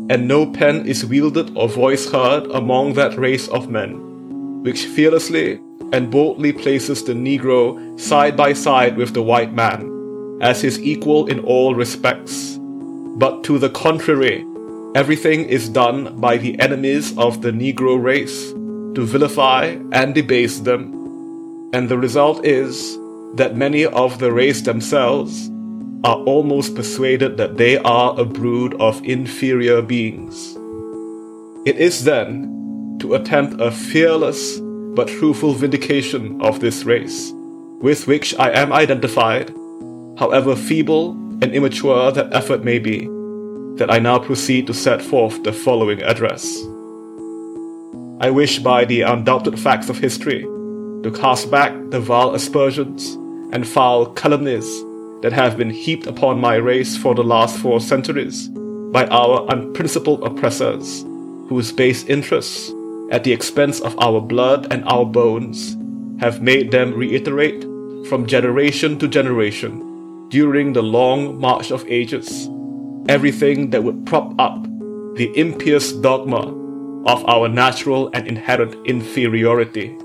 and 0.10 0.28
no 0.28 0.46
pen 0.46 0.86
is 0.86 1.06
wielded 1.06 1.56
or 1.58 1.68
voice 1.68 2.12
heard 2.12 2.46
among 2.52 2.94
that 2.94 3.18
race 3.18 3.48
of 3.48 3.70
men, 3.70 4.62
which 4.62 4.86
fearlessly 4.86 5.60
and 5.92 6.12
boldly 6.12 6.52
places 6.52 7.04
the 7.04 7.14
Negro 7.14 8.00
side 8.00 8.38
by 8.38 8.54
side 8.54 8.98
with 8.98 9.14
the 9.14 9.24
white 9.24 9.54
man, 9.54 9.90
as 10.42 10.62
his 10.62 10.80
equal 10.80 11.26
in 11.26 11.40
all 11.40 11.74
respects. 11.74 12.60
But 13.18 13.44
to 13.46 13.58
the 13.58 13.70
contrary, 13.70 14.46
everything 14.94 15.46
is 15.46 15.70
done 15.70 16.20
by 16.20 16.38
the 16.38 16.60
enemies 16.60 17.18
of 17.18 17.42
the 17.42 17.52
Negro 17.52 18.02
race 18.02 18.54
to 18.96 19.06
vilify 19.06 19.78
and 19.92 20.16
debase 20.16 20.60
them, 20.62 21.70
and 21.74 21.90
the 21.90 21.98
result 21.98 22.46
is 22.46 22.98
that 23.36 23.58
many 23.58 23.86
of 23.86 24.20
the 24.20 24.32
race 24.32 24.62
themselves 24.62 25.50
are 26.06 26.18
almost 26.24 26.76
persuaded 26.76 27.38
that 27.38 27.58
they 27.58 27.78
are 27.80 28.20
a 28.20 28.24
brood 28.24 28.74
of 28.76 29.04
inferior 29.04 29.82
beings. 29.82 30.56
It 31.68 31.78
is 31.78 32.04
then 32.04 32.98
to 33.00 33.16
attempt 33.16 33.60
a 33.60 33.72
fearless 33.72 34.60
but 34.96 35.08
truthful 35.08 35.54
vindication 35.54 36.42
of 36.42 36.60
this 36.60 36.86
race, 36.86 37.32
with 37.82 38.08
which 38.08 38.34
I 38.40 38.52
am 38.52 38.72
identified, 38.72 39.50
however 40.18 40.56
feeble 40.56 41.12
and 41.42 41.54
immature 41.54 42.12
that 42.12 42.34
effort 42.34 42.64
may 42.64 42.80
be, 42.80 43.08
that 43.78 43.92
I 43.92 44.00
now 44.00 44.20
proceed 44.20 44.68
to 44.68 44.74
set 44.74 45.02
forth 45.02 45.44
the 45.44 45.52
following 45.52 46.02
address. 46.02 46.64
I 48.22 48.30
wish 48.30 48.60
by 48.60 48.86
the 48.86 49.02
undoubted 49.02 49.60
facts 49.60 49.90
of 49.90 49.98
history 49.98 50.44
to 50.44 51.12
cast 51.14 51.52
back 51.52 51.74
the 51.90 52.00
vile 52.00 52.34
aspersions 52.34 53.16
and 53.54 53.68
foul 53.68 54.06
calumnies 54.06 54.66
that 55.22 55.34
have 55.34 55.58
been 55.58 55.70
heaped 55.70 56.08
upon 56.08 56.40
my 56.40 56.56
race 56.56 56.96
for 56.96 57.14
the 57.14 57.24
last 57.24 57.58
four 57.58 57.82
centuries 57.82 58.48
by 58.94 59.06
our 59.08 59.46
unprincipled 59.50 60.24
oppressors, 60.24 61.04
whose 61.50 61.74
base 61.74 62.06
interests, 62.06 62.72
at 63.12 63.26
the 63.26 63.34
expense 63.34 63.82
of 63.82 64.00
our 64.00 64.22
blood 64.22 64.72
and 64.72 64.86
our 64.86 65.06
bones, 65.06 65.76
have 66.22 66.42
made 66.42 66.72
them 66.72 66.94
reiterate 66.94 67.64
from 68.08 68.26
generation 68.26 68.98
to 69.00 69.10
generation 69.10 70.30
during 70.30 70.72
the 70.72 70.82
long 70.82 71.38
march 71.40 71.70
of 71.70 71.86
ages 71.88 72.50
everything 73.10 73.70
that 73.72 73.84
would 73.84 74.06
prop 74.06 74.34
up 74.40 74.64
the 75.16 75.32
impious 75.36 75.92
dogma 75.92 76.65
of 77.06 77.24
our 77.30 77.48
natural 77.48 78.10
and 78.14 78.28
inherent 78.28 78.76
inferiority. 78.86 79.96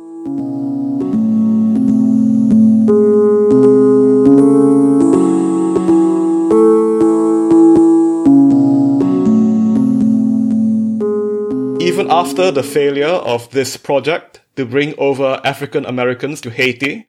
Even 11.80 12.10
after 12.10 12.50
the 12.50 12.62
failure 12.62 13.06
of 13.06 13.50
this 13.50 13.76
project 13.76 14.42
to 14.56 14.66
bring 14.66 14.94
over 14.98 15.40
African 15.42 15.86
Americans 15.86 16.40
to 16.42 16.50
Haiti, 16.50 17.08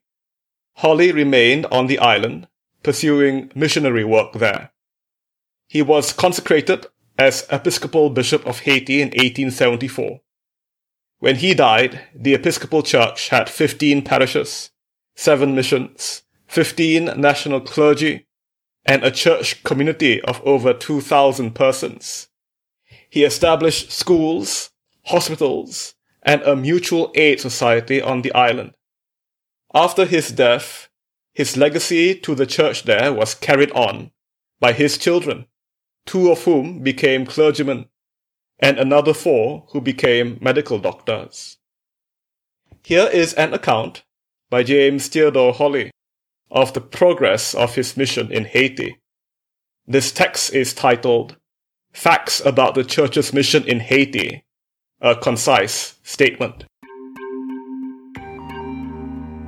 Holly 0.75 1.11
remained 1.11 1.65
on 1.65 1.87
the 1.87 1.99
island, 1.99 2.47
pursuing 2.81 3.51
missionary 3.53 4.05
work 4.05 4.33
there. 4.33 4.71
He 5.67 5.81
was 5.81 6.13
consecrated 6.13 6.87
as 7.17 7.45
Episcopal 7.51 8.09
Bishop 8.09 8.45
of 8.45 8.59
Haiti 8.59 9.01
in 9.01 9.09
1874. 9.09 10.21
When 11.19 11.35
he 11.35 11.53
died, 11.53 12.01
the 12.15 12.33
Episcopal 12.33 12.81
Church 12.81 13.29
had 13.29 13.49
15 13.49 14.03
parishes, 14.03 14.71
7 15.15 15.53
missions, 15.53 16.23
15 16.47 17.05
national 17.17 17.61
clergy, 17.61 18.27
and 18.85 19.03
a 19.03 19.11
church 19.11 19.63
community 19.63 20.21
of 20.23 20.41
over 20.43 20.73
2,000 20.73 21.51
persons. 21.53 22.29
He 23.09 23.23
established 23.23 23.91
schools, 23.91 24.71
hospitals, 25.05 25.95
and 26.23 26.41
a 26.41 26.55
mutual 26.55 27.11
aid 27.15 27.39
society 27.39 28.01
on 28.01 28.21
the 28.21 28.33
island. 28.33 28.73
After 29.73 30.05
his 30.05 30.31
death, 30.31 30.89
his 31.33 31.55
legacy 31.55 32.15
to 32.15 32.35
the 32.35 32.45
church 32.45 32.83
there 32.83 33.13
was 33.13 33.35
carried 33.35 33.71
on 33.71 34.11
by 34.59 34.73
his 34.73 34.97
children, 34.97 35.45
two 36.05 36.31
of 36.31 36.43
whom 36.43 36.79
became 36.79 37.25
clergymen, 37.25 37.87
and 38.59 38.77
another 38.77 39.13
four 39.13 39.65
who 39.71 39.81
became 39.81 40.37
medical 40.41 40.79
doctors. 40.79 41.57
Here 42.83 43.09
is 43.11 43.33
an 43.33 43.53
account 43.53 44.03
by 44.49 44.63
James 44.63 45.07
Theodore 45.07 45.53
Holly 45.53 45.91
of 46.49 46.73
the 46.73 46.81
progress 46.81 47.53
of 47.55 47.75
his 47.75 47.95
mission 47.95 48.31
in 48.31 48.45
Haiti. 48.45 48.99
This 49.87 50.11
text 50.11 50.53
is 50.53 50.73
titled 50.73 51.37
Facts 51.93 52.41
about 52.45 52.75
the 52.75 52.83
Church's 52.83 53.33
Mission 53.33 53.63
in 53.67 53.79
Haiti, 53.79 54.43
a 55.01 55.15
concise 55.15 55.95
statement. 56.03 56.65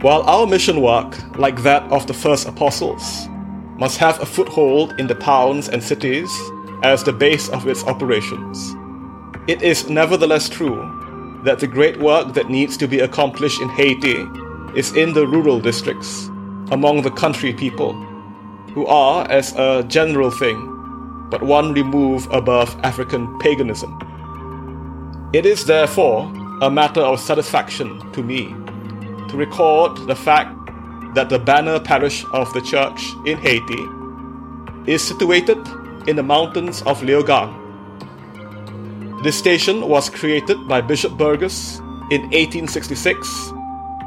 While 0.01 0.23
our 0.23 0.45
mission 0.45 0.81
work, 0.81 1.37
like 1.37 1.63
that 1.63 1.83
of 1.91 2.07
the 2.07 2.13
first 2.13 2.47
apostles, 2.47 3.27
must 3.77 3.97
have 3.97 4.21
a 4.21 4.25
foothold 4.25 4.93
in 4.99 5.07
the 5.07 5.15
towns 5.15 5.67
and 5.69 5.83
cities 5.83 6.31
as 6.83 7.03
the 7.03 7.13
base 7.13 7.49
of 7.49 7.67
its 7.67 7.83
operations. 7.85 8.75
It 9.47 9.61
is 9.61 9.89
nevertheless 9.89 10.49
true 10.49 10.89
that 11.43 11.59
the 11.59 11.67
great 11.67 11.99
work 11.99 12.33
that 12.33 12.49
needs 12.49 12.77
to 12.77 12.87
be 12.87 12.99
accomplished 12.99 13.61
in 13.61 13.69
Haiti 13.69 14.25
is 14.75 14.95
in 14.95 15.13
the 15.13 15.27
rural 15.27 15.59
districts, 15.59 16.27
among 16.71 17.01
the 17.01 17.11
country 17.11 17.53
people, 17.53 17.93
who 18.73 18.85
are, 18.87 19.29
as 19.29 19.53
a 19.55 19.83
general 19.83 20.31
thing, 20.31 20.69
but 21.29 21.43
one 21.43 21.73
remove 21.73 22.27
above 22.31 22.75
African 22.83 23.37
paganism. 23.39 23.99
It 25.33 25.45
is 25.45 25.65
therefore 25.65 26.31
a 26.61 26.69
matter 26.71 27.01
of 27.01 27.19
satisfaction 27.19 28.11
to 28.13 28.23
me 28.23 28.55
to 29.29 29.35
record 29.35 29.97
the 30.07 30.15
fact 30.15 30.62
that 31.15 31.29
the 31.29 31.39
banner 31.39 31.79
parish 31.79 32.25
of 32.33 32.51
the 32.53 32.61
church 32.61 33.13
in 33.25 33.37
Haiti 33.37 34.91
is 34.91 35.01
situated 35.01 35.59
in 36.07 36.15
the 36.15 36.23
mountains 36.23 36.81
of 36.83 37.01
Léogâne. 37.01 37.61
This 39.23 39.37
station 39.37 39.87
was 39.87 40.09
created 40.09 40.67
by 40.67 40.81
Bishop 40.81 41.17
Burgess 41.17 41.79
in 42.11 42.21
1866 42.31 43.53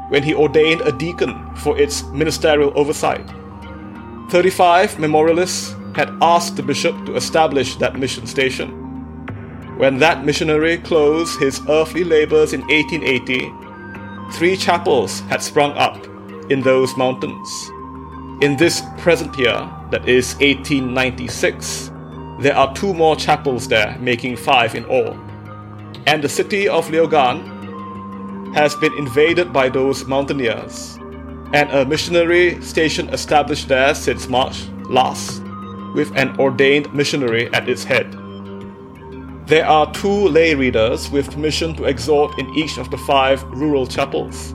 when 0.09 0.23
he 0.23 0.35
ordained 0.35 0.81
a 0.81 0.91
deacon 0.91 1.55
for 1.55 1.77
its 1.79 2.03
ministerial 2.13 2.71
oversight. 2.75 3.27
35 4.29 4.99
memorialists 4.99 5.75
had 5.95 6.15
asked 6.21 6.55
the 6.55 6.63
bishop 6.63 6.95
to 7.05 7.15
establish 7.15 7.75
that 7.77 7.97
mission 7.97 8.27
station. 8.27 8.69
When 9.77 9.97
that 9.99 10.25
missionary 10.25 10.77
closed 10.77 11.39
his 11.39 11.61
earthly 11.67 12.03
labors 12.03 12.53
in 12.53 12.61
1880, 12.67 13.51
three 14.33 14.57
chapels 14.57 15.21
had 15.21 15.41
sprung 15.41 15.71
up 15.73 16.05
in 16.49 16.61
those 16.61 16.95
mountains. 16.97 17.71
In 18.41 18.55
this 18.57 18.83
present 18.97 19.37
year, 19.37 19.69
that 19.91 20.07
is 20.07 20.35
1896, 20.35 21.91
there 22.39 22.55
are 22.55 22.73
two 22.75 22.93
more 22.93 23.15
chapels 23.15 23.67
there, 23.67 23.97
making 23.99 24.37
five 24.37 24.75
in 24.75 24.85
all. 24.85 25.17
And 26.05 26.23
the 26.23 26.29
city 26.29 26.69
of 26.69 26.87
Léogâne 26.89 28.53
has 28.53 28.75
been 28.75 28.93
invaded 28.97 29.51
by 29.51 29.69
those 29.69 30.05
mountaineers, 30.05 30.97
and 31.53 31.71
a 31.71 31.85
missionary 31.85 32.61
station 32.61 33.09
established 33.09 33.67
there 33.67 33.95
since 33.95 34.27
March 34.27 34.67
last, 34.89 35.41
with 35.95 36.15
an 36.15 36.39
ordained 36.39 36.93
missionary 36.93 37.51
at 37.53 37.67
its 37.67 37.83
head. 37.83 38.11
There 39.47 39.65
are 39.65 39.91
two 39.93 40.27
lay 40.27 40.55
readers 40.55 41.09
with 41.09 41.31
permission 41.31 41.73
to 41.75 41.85
exhort 41.85 42.37
in 42.37 42.53
each 42.53 42.77
of 42.77 42.91
the 42.91 42.97
five 42.97 43.43
rural 43.45 43.87
chapels. 43.87 44.53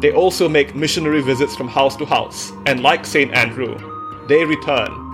They 0.00 0.12
also 0.12 0.48
make 0.48 0.74
missionary 0.74 1.20
visits 1.20 1.54
from 1.54 1.68
house 1.68 1.96
to 1.96 2.06
house, 2.06 2.52
and 2.66 2.82
like 2.82 3.04
St. 3.04 3.32
Andrew, 3.32 3.76
they 4.28 4.44
return 4.44 5.10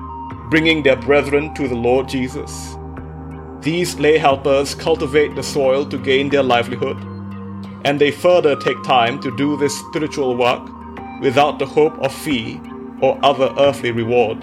bringing 0.49 0.83
their 0.83 0.97
brethren 0.97 1.53
to 1.55 1.67
the 1.67 1.75
Lord 1.75 2.09
Jesus. 2.09 2.77
These 3.61 3.99
lay 3.99 4.17
helpers 4.17 4.75
cultivate 4.75 5.35
the 5.35 5.43
soil 5.43 5.85
to 5.87 5.99
gain 5.99 6.29
their 6.29 6.43
livelihood, 6.43 6.97
and 7.85 8.01
they 8.01 8.13
further 8.13 8.55
take 8.55 8.81
time 8.85 9.21
to 9.23 9.37
do 9.37 9.57
this 9.57 9.77
spiritual 9.89 10.37
work 10.37 10.63
without 11.21 11.59
the 11.59 11.67
hope 11.67 11.99
of 11.99 12.15
fee 12.15 12.61
or 13.01 13.19
other 13.25 13.53
earthly 13.59 13.91
reward. 13.91 14.41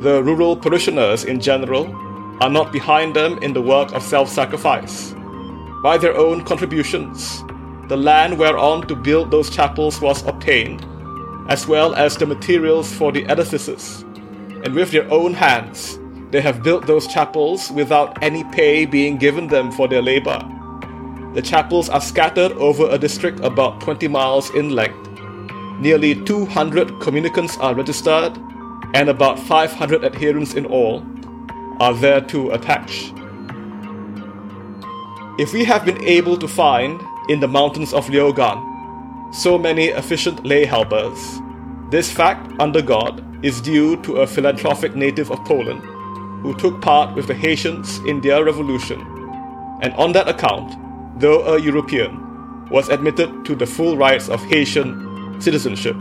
The 0.00 0.22
rural 0.22 0.56
parishioners 0.56 1.24
in 1.24 1.40
general 1.40 1.86
are 2.40 2.50
not 2.50 2.72
behind 2.72 3.14
them 3.14 3.38
in 3.38 3.52
the 3.52 3.62
work 3.62 3.92
of 3.92 4.02
self 4.02 4.28
sacrifice. 4.28 5.14
By 5.82 5.96
their 5.96 6.16
own 6.16 6.44
contributions, 6.44 7.44
the 7.88 7.96
land 7.96 8.38
whereon 8.38 8.86
to 8.86 8.94
build 8.94 9.30
those 9.30 9.50
chapels 9.50 10.00
was 10.00 10.24
obtained, 10.26 10.84
as 11.48 11.66
well 11.66 11.94
as 11.94 12.16
the 12.16 12.26
materials 12.26 12.92
for 12.92 13.12
the 13.12 13.24
edifices 13.26 14.04
and 14.64 14.74
with 14.74 14.90
their 14.90 15.10
own 15.10 15.34
hands 15.34 15.98
they 16.30 16.40
have 16.40 16.62
built 16.62 16.86
those 16.86 17.06
chapels 17.06 17.70
without 17.70 18.22
any 18.22 18.44
pay 18.44 18.84
being 18.84 19.16
given 19.16 19.46
them 19.46 19.72
for 19.72 19.88
their 19.88 20.02
labor. 20.02 20.38
The 21.32 21.40
chapels 21.40 21.88
are 21.88 22.02
scattered 22.02 22.52
over 22.52 22.86
a 22.90 22.98
district 22.98 23.40
about 23.40 23.80
20 23.80 24.08
miles 24.08 24.50
in 24.50 24.70
length. 24.70 25.08
Nearly 25.80 26.22
200 26.26 27.00
communicants 27.00 27.56
are 27.58 27.74
registered, 27.74 28.36
and 28.94 29.08
about 29.08 29.38
500 29.38 30.04
adherents 30.04 30.52
in 30.52 30.66
all 30.66 31.02
are 31.80 31.94
there 31.94 32.20
to 32.20 32.50
attach. 32.50 33.10
If 35.38 35.54
we 35.54 35.64
have 35.64 35.86
been 35.86 36.04
able 36.04 36.36
to 36.36 36.48
find 36.48 37.00
in 37.28 37.40
the 37.40 37.48
mountains 37.48 37.92
of 37.92 38.06
Léogâne 38.08 38.64
so 39.30 39.58
many 39.58 39.88
efficient 39.88 40.44
lay 40.46 40.64
helpers, 40.64 41.40
this 41.90 42.10
fact, 42.10 42.50
under 42.58 42.82
God, 42.82 43.24
is 43.44 43.60
due 43.60 43.96
to 44.02 44.16
a 44.16 44.26
philanthropic 44.26 44.96
native 44.96 45.30
of 45.30 45.44
Poland 45.44 45.82
who 46.42 46.54
took 46.54 46.80
part 46.80 47.14
with 47.14 47.26
the 47.26 47.34
Haitians 47.34 47.98
in 48.06 48.20
their 48.20 48.44
revolution, 48.44 49.00
and 49.82 49.92
on 49.94 50.12
that 50.12 50.28
account, 50.28 50.76
though 51.20 51.42
a 51.54 51.60
European, 51.60 52.68
was 52.70 52.88
admitted 52.88 53.44
to 53.44 53.54
the 53.54 53.66
full 53.66 53.96
rights 53.96 54.28
of 54.28 54.42
Haitian 54.44 55.40
citizenship. 55.40 55.96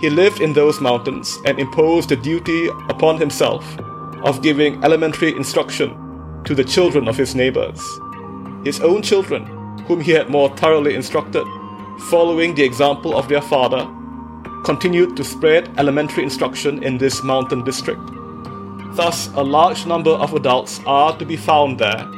He 0.00 0.10
lived 0.10 0.40
in 0.40 0.52
those 0.52 0.80
mountains 0.80 1.38
and 1.46 1.58
imposed 1.58 2.08
the 2.08 2.16
duty 2.16 2.68
upon 2.88 3.18
himself 3.18 3.78
of 4.24 4.42
giving 4.42 4.82
elementary 4.84 5.30
instruction 5.30 5.96
to 6.44 6.54
the 6.54 6.64
children 6.64 7.08
of 7.08 7.16
his 7.16 7.34
neighbors, 7.34 7.80
his 8.64 8.80
own 8.80 9.02
children, 9.02 9.46
whom 9.86 10.00
he 10.00 10.12
had 10.12 10.28
more 10.28 10.54
thoroughly 10.56 10.94
instructed, 10.94 11.46
following 12.10 12.54
the 12.54 12.64
example 12.64 13.16
of 13.16 13.28
their 13.28 13.42
father 13.42 13.86
continued 14.64 15.14
to 15.16 15.22
spread 15.22 15.70
elementary 15.78 16.22
instruction 16.22 16.82
in 16.82 16.96
this 16.96 17.22
mountain 17.22 17.62
district. 17.62 18.00
Thus, 18.96 19.28
a 19.34 19.42
large 19.42 19.86
number 19.86 20.10
of 20.10 20.34
adults 20.34 20.80
are 20.86 21.16
to 21.18 21.26
be 21.26 21.36
found 21.36 21.78
there, 21.78 22.08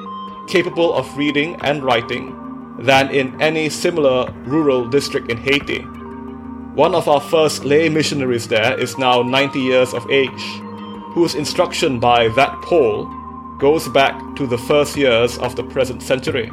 capable 0.47 0.95
of 0.95 1.17
reading 1.17 1.57
and 1.63 1.83
writing, 1.83 2.35
than 2.79 3.11
in 3.11 3.41
any 3.41 3.69
similar 3.69 4.31
rural 4.45 4.89
district 4.89 5.31
in 5.31 5.39
Haiti. 5.39 5.81
One 6.75 6.95
of 6.95 7.09
our 7.09 7.21
first 7.21 7.65
lay 7.65 7.89
missionaries 7.89 8.47
there 8.47 8.79
is 8.79 8.99
now 8.99 9.23
90 9.23 9.59
years 9.59 9.95
of 9.95 10.09
age, 10.11 10.43
whose 11.15 11.35
instruction 11.35 11.99
by 11.99 12.29
that 12.29 12.53
Paul 12.63 13.07
goes 13.59 13.89
back 13.89 14.37
to 14.37 14.47
the 14.47 14.59
first 14.59 14.97
years 14.97 15.39
of 15.39 15.57
the 15.57 15.65
present 15.65 16.03
century. 16.03 16.51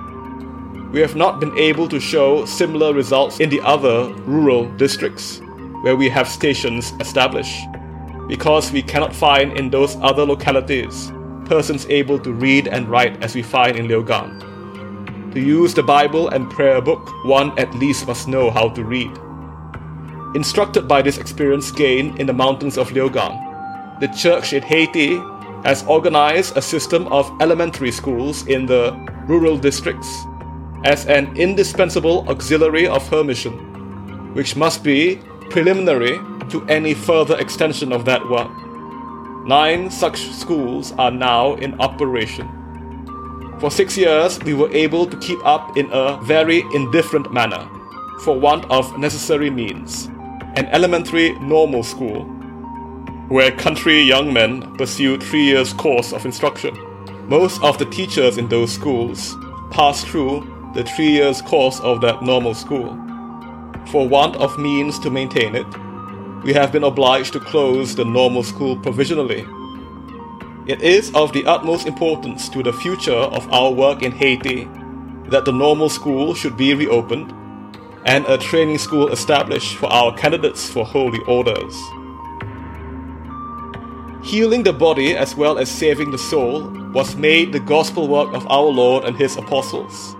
We 0.93 1.01
have 1.01 1.15
not 1.15 1.39
been 1.39 1.57
able 1.57 1.89
to 1.89 1.99
show 1.99 2.45
similar 2.45 2.93
results 2.93 3.39
in 3.39 3.49
the 3.49 3.59
other 3.61 4.13
rural 4.27 4.69
districts 4.77 5.41
where 5.81 5.95
we 5.95 6.07
have 6.09 6.27
stations 6.27 6.93
established, 6.99 7.65
because 8.27 8.71
we 8.71 8.83
cannot 8.83 9.15
find 9.15 9.57
in 9.57 9.71
those 9.71 9.97
other 10.01 10.23
localities 10.23 11.11
persons 11.45 11.87
able 11.87 12.19
to 12.19 12.31
read 12.31 12.67
and 12.67 12.87
write 12.87 13.23
as 13.23 13.33
we 13.33 13.41
find 13.41 13.75
in 13.75 13.87
Léogâne. 13.87 15.33
To 15.33 15.39
use 15.39 15.73
the 15.73 15.81
Bible 15.81 16.29
and 16.29 16.47
prayer 16.51 16.79
book, 16.79 17.09
one 17.25 17.57
at 17.57 17.73
least 17.73 18.05
must 18.05 18.27
know 18.27 18.51
how 18.51 18.69
to 18.69 18.83
read. 18.83 19.09
Instructed 20.35 20.87
by 20.87 21.01
this 21.01 21.17
experience 21.17 21.71
gained 21.71 22.19
in 22.19 22.27
the 22.27 22.33
mountains 22.33 22.77
of 22.77 22.89
Léogâne, 22.89 23.99
the 23.99 24.09
church 24.09 24.53
in 24.53 24.61
Haiti 24.61 25.15
has 25.65 25.83
organized 25.87 26.55
a 26.55 26.61
system 26.61 27.07
of 27.07 27.31
elementary 27.41 27.91
schools 27.91 28.45
in 28.45 28.67
the 28.67 28.93
rural 29.25 29.57
districts 29.57 30.23
as 30.83 31.05
an 31.05 31.35
indispensable 31.37 32.27
auxiliary 32.29 32.87
of 32.87 33.07
her 33.09 33.23
mission, 33.23 33.53
which 34.33 34.55
must 34.55 34.83
be 34.83 35.19
preliminary 35.49 36.19
to 36.49 36.65
any 36.67 36.93
further 36.93 37.37
extension 37.39 37.93
of 37.93 38.05
that 38.05 38.27
work. 38.29 38.51
Nine 39.45 39.89
such 39.89 40.19
schools 40.31 40.93
are 40.93 41.11
now 41.11 41.55
in 41.55 41.79
operation. 41.79 42.47
For 43.59 43.71
six 43.71 43.97
years, 43.97 44.39
we 44.43 44.53
were 44.53 44.71
able 44.71 45.05
to 45.05 45.17
keep 45.17 45.39
up 45.45 45.77
in 45.77 45.89
a 45.91 46.19
very 46.23 46.63
indifferent 46.73 47.31
manner, 47.31 47.67
for 48.21 48.39
want 48.39 48.69
of 48.69 48.97
necessary 48.97 49.49
means, 49.49 50.07
an 50.55 50.65
elementary 50.67 51.37
normal 51.39 51.83
school, 51.83 52.23
where 53.29 53.51
country 53.51 54.01
young 54.01 54.33
men 54.33 54.75
pursue 54.75 55.17
three 55.17 55.43
years' 55.43 55.73
course 55.73 56.11
of 56.13 56.25
instruction. 56.25 56.77
Most 57.29 57.61
of 57.63 57.77
the 57.77 57.85
teachers 57.85 58.37
in 58.37 58.49
those 58.49 58.71
schools 58.71 59.35
pass 59.71 60.03
through 60.03 60.41
the 60.73 60.83
three 60.83 61.09
years 61.09 61.41
course 61.41 61.79
of 61.81 62.01
that 62.01 62.21
normal 62.21 62.53
school 62.53 62.97
for 63.87 64.07
want 64.07 64.35
of 64.37 64.57
means 64.57 64.97
to 64.99 65.09
maintain 65.09 65.55
it, 65.55 65.67
we 66.43 66.53
have 66.53 66.71
been 66.71 66.83
obliged 66.83 67.33
to 67.33 67.39
close 67.39 67.95
the 67.95 68.05
normal 68.05 68.43
school 68.43 68.77
provisionally. 68.77 69.45
It 70.65 70.81
is 70.81 71.11
of 71.13 71.33
the 71.33 71.45
utmost 71.45 71.85
importance 71.85 72.49
to 72.49 72.63
the 72.63 72.73
future 72.73 73.11
of 73.11 73.51
our 73.51 73.71
work 73.71 74.01
in 74.01 74.11
Haiti 74.11 74.67
that 75.29 75.45
the 75.45 75.51
normal 75.51 75.89
school 75.89 76.33
should 76.33 76.57
be 76.57 76.73
reopened 76.73 77.33
and 78.05 78.25
a 78.25 78.37
training 78.37 78.77
school 78.77 79.09
established 79.09 79.75
for 79.75 79.87
our 79.87 80.15
candidates 80.17 80.69
for 80.69 80.85
holy 80.85 81.19
orders. 81.27 81.81
Healing 84.23 84.63
the 84.63 84.73
body 84.73 85.15
as 85.15 85.35
well 85.35 85.57
as 85.57 85.69
saving 85.69 86.11
the 86.11 86.17
soul 86.17 86.69
was 86.93 87.15
made 87.15 87.51
the 87.51 87.59
gospel 87.59 88.07
work 88.07 88.33
of 88.33 88.47
our 88.47 88.65
Lord 88.65 89.03
and 89.03 89.17
his 89.17 89.35
apostles. 89.35 90.15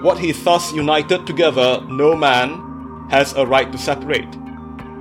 What 0.00 0.18
he 0.18 0.30
thus 0.30 0.72
united 0.72 1.26
together, 1.26 1.80
no 1.88 2.14
man 2.14 3.08
has 3.10 3.32
a 3.32 3.44
right 3.44 3.70
to 3.72 3.78
separate. 3.78 4.28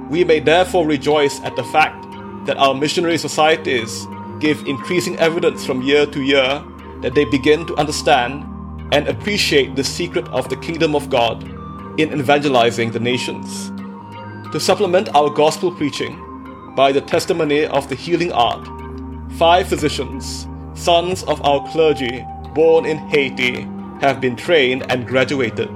We 0.09 0.23
may 0.23 0.39
therefore 0.39 0.87
rejoice 0.87 1.39
at 1.41 1.55
the 1.55 1.63
fact 1.65 2.07
that 2.47 2.57
our 2.57 2.73
missionary 2.73 3.19
societies 3.19 4.07
give 4.39 4.65
increasing 4.65 5.15
evidence 5.19 5.65
from 5.65 5.83
year 5.83 6.05
to 6.07 6.21
year 6.21 6.63
that 7.01 7.13
they 7.13 7.25
begin 7.25 7.67
to 7.67 7.75
understand 7.75 8.43
and 8.91 9.07
appreciate 9.07 9.75
the 9.75 9.83
secret 9.83 10.27
of 10.29 10.49
the 10.49 10.57
kingdom 10.57 10.95
of 10.95 11.09
God 11.09 11.43
in 11.99 12.17
evangelizing 12.17 12.91
the 12.91 12.99
nations. 12.99 13.69
To 14.51 14.59
supplement 14.59 15.13
our 15.13 15.29
gospel 15.29 15.71
preaching 15.71 16.23
by 16.75 16.91
the 16.91 17.01
testimony 17.01 17.65
of 17.65 17.87
the 17.89 17.95
healing 17.95 18.31
art, 18.31 18.67
five 19.33 19.67
physicians, 19.67 20.47
sons 20.73 21.23
of 21.23 21.39
our 21.45 21.67
clergy 21.71 22.25
born 22.55 22.85
in 22.85 22.97
Haiti, 23.09 23.67
have 24.01 24.21
been 24.21 24.35
trained 24.35 24.89
and 24.91 25.07
graduated. 25.07 25.69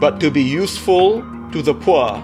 But 0.00 0.20
to 0.20 0.30
be 0.30 0.42
useful 0.42 1.22
to 1.52 1.62
the 1.62 1.74
poor 1.74 2.22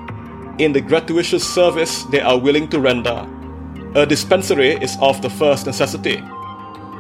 in 0.59 0.73
the 0.73 0.81
gratuitous 0.81 1.43
service 1.47 2.05
they 2.05 2.21
are 2.21 2.39
willing 2.39 2.69
to 2.69 2.81
render, 2.81 3.27
a 3.95 4.07
dispensary 4.07 4.71
is 4.71 4.97
of 5.01 5.21
the 5.23 5.31
first 5.31 5.67
necessity. 5.67 6.23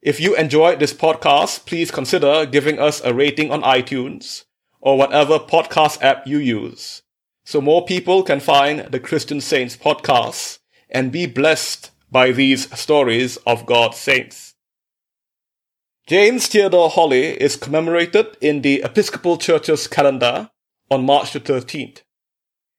If 0.00 0.18
you 0.18 0.34
enjoyed 0.34 0.78
this 0.78 0.94
podcast, 0.94 1.66
please 1.66 1.90
consider 1.90 2.46
giving 2.46 2.78
us 2.78 3.02
a 3.04 3.12
rating 3.12 3.50
on 3.50 3.60
iTunes 3.60 4.46
or 4.80 4.96
whatever 4.96 5.38
podcast 5.38 6.00
app 6.00 6.26
you 6.26 6.38
use 6.38 7.02
so 7.44 7.60
more 7.60 7.84
people 7.84 8.22
can 8.22 8.40
find 8.40 8.90
the 8.90 8.98
Christian 8.98 9.42
Saints 9.42 9.76
podcast 9.76 10.60
and 10.88 11.12
be 11.12 11.26
blessed 11.26 11.90
by 12.10 12.32
these 12.32 12.74
stories 12.78 13.36
of 13.46 13.66
God's 13.66 13.98
saints. 13.98 14.49
James 16.10 16.48
Theodore 16.48 16.90
Holly 16.90 17.40
is 17.40 17.54
commemorated 17.54 18.36
in 18.40 18.62
the 18.62 18.82
Episcopal 18.82 19.36
Church's 19.36 19.86
calendar 19.86 20.50
on 20.90 21.06
March 21.06 21.32
the 21.34 21.38
13th. 21.38 22.02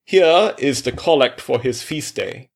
Here 0.03 0.53
is 0.57 0.81
the 0.81 0.91
collect 0.91 1.39
for 1.39 1.57
his 1.57 1.81
feast 1.81 2.17
day. 2.17 2.49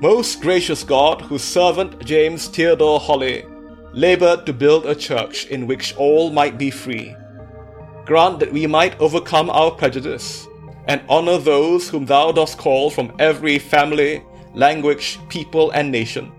Most 0.00 0.40
gracious 0.40 0.84
God, 0.84 1.22
whose 1.22 1.42
servant 1.42 2.06
James 2.06 2.46
Theodore 2.46 3.00
Holly 3.00 3.44
labored 3.92 4.46
to 4.46 4.52
build 4.52 4.86
a 4.86 4.94
church 4.94 5.46
in 5.46 5.66
which 5.66 5.92
all 5.96 6.30
might 6.30 6.56
be 6.56 6.70
free, 6.70 7.16
grant 8.04 8.38
that 8.38 8.52
we 8.52 8.68
might 8.68 9.00
overcome 9.00 9.50
our 9.50 9.72
prejudice 9.72 10.46
and 10.86 11.02
honor 11.08 11.38
those 11.38 11.88
whom 11.88 12.06
thou 12.06 12.30
dost 12.30 12.58
call 12.58 12.90
from 12.90 13.12
every 13.18 13.58
family, 13.58 14.22
language, 14.54 15.18
people, 15.28 15.72
and 15.72 15.90
nation. 15.90 16.30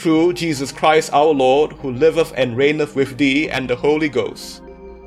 Through 0.00 0.32
Jesus 0.32 0.72
Christ 0.72 1.12
our 1.12 1.34
Lord, 1.34 1.74
who 1.74 1.90
liveth 1.90 2.32
and 2.34 2.56
reigneth 2.56 2.96
with 2.96 3.18
thee 3.18 3.50
and 3.50 3.68
the 3.68 3.76
Holy 3.76 4.08
Ghost, 4.08 4.62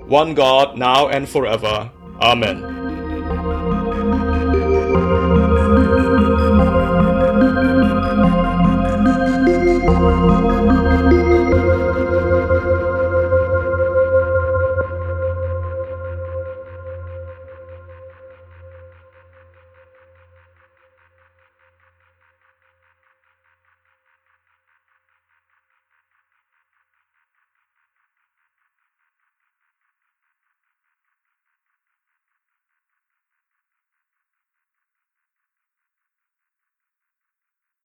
one 0.06 0.36
God, 0.36 0.78
now 0.78 1.08
and 1.08 1.28
forever. 1.28 1.90
Amen. 2.22 2.84